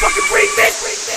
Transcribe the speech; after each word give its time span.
Fucking 0.00 0.22
break, 0.30 0.48
bitch! 0.50 1.07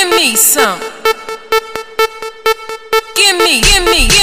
Give 0.00 0.08
me, 0.16 0.34
some. 0.34 0.80
Give 3.14 3.36
me, 3.36 3.60
give 3.60 3.84
me, 3.84 4.08
give 4.08 4.19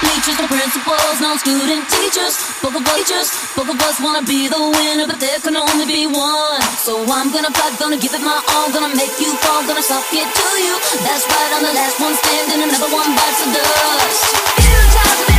bleachers, 0.00 0.38
no 0.38 0.46
principals, 0.46 1.16
no 1.20 1.36
student 1.36 1.82
teachers. 1.90 2.34
Both 2.62 2.76
of 2.76 2.86
us, 2.86 3.28
both 3.56 3.68
of 3.68 3.78
us 3.82 4.00
wanna 4.00 4.22
be 4.22 4.48
the 4.48 4.58
winner, 4.58 5.06
but 5.06 5.18
there 5.20 5.40
can 5.40 5.56
only 5.56 5.86
be 5.86 6.06
one. 6.06 6.62
So 6.78 7.02
I'm 7.10 7.30
gonna 7.32 7.50
fight, 7.50 7.78
gonna 7.78 7.98
give 7.98 8.14
it 8.14 8.22
my 8.22 8.38
all, 8.54 8.70
gonna 8.72 8.94
make 8.94 9.14
you 9.20 9.32
fall, 9.42 9.62
gonna 9.66 9.82
suck 9.82 10.06
it 10.12 10.28
to 10.28 10.48
you. 10.64 10.74
That's 11.04 11.24
right, 11.26 11.50
I'm 11.56 11.62
the 11.62 11.74
last 11.74 12.00
one 12.00 12.14
standing, 12.14 12.62
another 12.62 12.90
one 12.92 13.10
bites 13.16 13.40
the 13.44 13.50
dust. 13.52 14.22
You 14.64 14.78
talk 14.94 15.31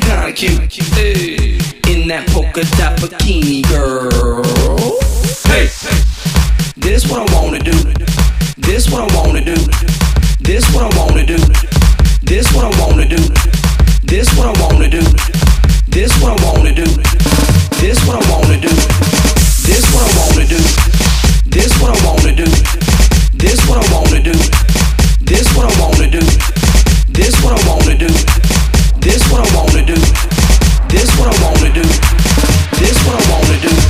kinda 0.00 0.32
cute. 0.32 0.72
Hey, 0.94 1.58
in 1.88 2.08
that 2.08 2.26
polka 2.28 2.62
dot 2.76 2.96
bikini, 2.98 3.62
girl. 3.68 4.44
Hey, 5.46 5.68
this 6.76 7.06
what 7.08 7.28
I 7.28 7.34
wanna 7.34 7.58
do. 7.58 7.72
This 8.56 8.88
what 8.90 9.10
I 9.10 9.16
wanna 9.16 9.44
do. 9.44 9.54
This 10.40 10.64
what 10.72 10.92
I 10.92 10.98
wanna 10.98 11.24
do. 11.24 11.36
This 12.22 12.52
what 12.52 12.64
I 12.64 12.80
wanna 12.80 13.08
do. 13.08 13.16
This 14.04 14.32
what 14.34 14.46
I 14.46 14.62
wanna 14.62 14.88
do. 14.88 15.02
This 15.88 16.12
what 16.20 16.30
I 16.30 16.44
wanna 16.44 16.74
do. 16.74 16.84
This 17.70 17.92
what 18.06 18.16
I 18.16 18.32
wanna 18.32 18.60
do. 18.60 18.74
This 19.66 19.86
what 19.96 20.06
I 20.06 20.20
wanna 20.20 20.46
do. 20.46 20.64
This 21.50 21.72
what 21.80 21.90
I 21.90 22.06
wanna 22.06 22.32
do. 22.32 22.44
This 23.34 23.60
what 23.66 23.78
I 23.78 23.94
wanna 23.94 24.22
do. 24.22 24.34
This 25.24 25.46
what 25.56 25.66
I 25.66 25.80
wanna 25.80 26.10
do. 26.10 26.20
This 27.12 27.42
what 27.42 27.52
I 27.52 27.68
wanna 27.68 27.96
do. 27.98 28.49
This 29.00 29.22
what 29.32 29.40
I 29.40 29.56
wanna 29.56 29.82
do. 29.82 29.94
This 30.88 31.08
what 31.18 31.34
I 31.34 31.42
wanna 31.42 31.72
do. 31.72 31.82
This 32.78 33.06
what 33.06 33.16
I 33.16 33.32
wanna 33.32 33.60
do. 33.60 33.89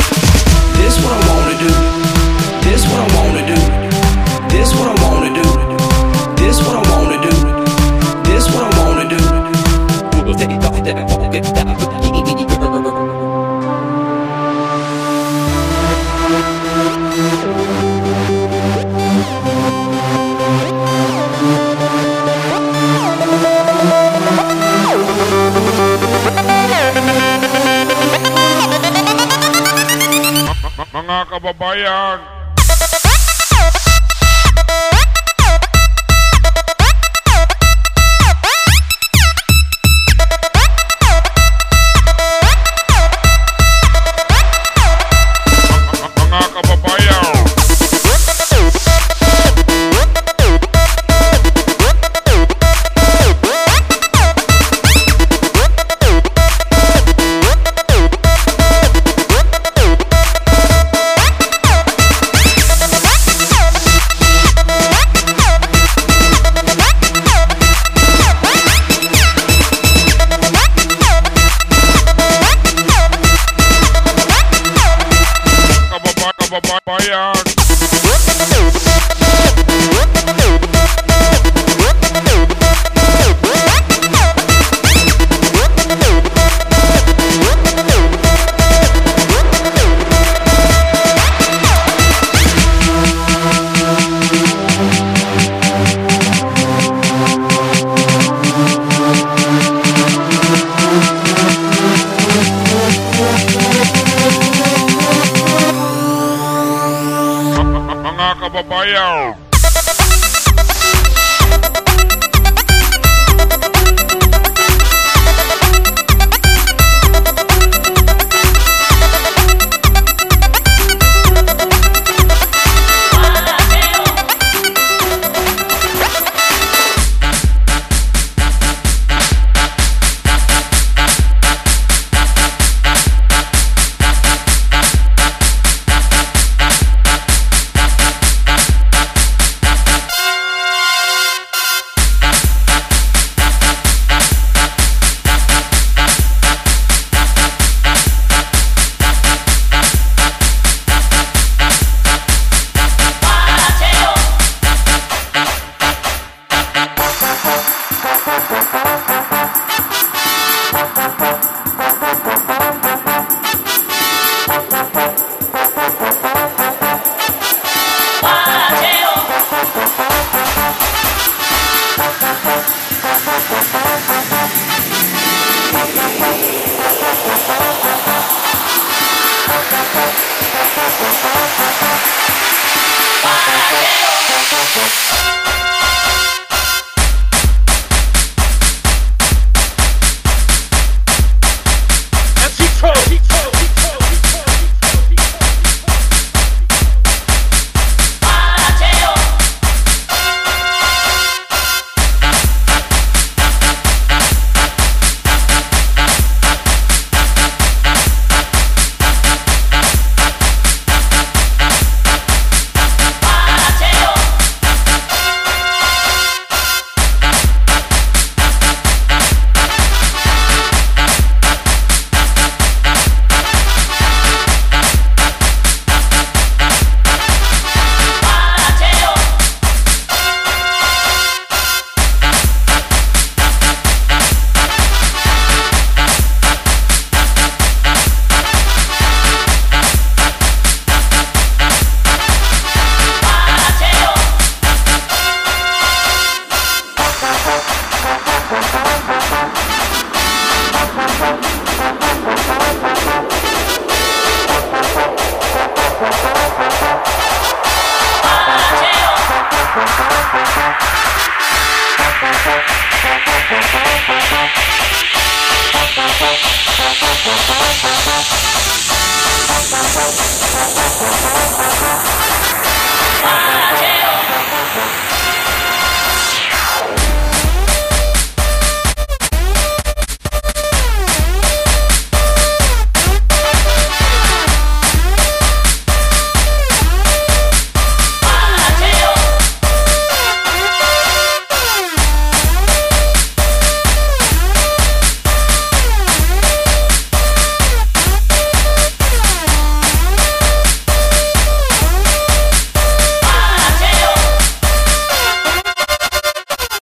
A 31.42 31.54
Bayag. 31.54 32.39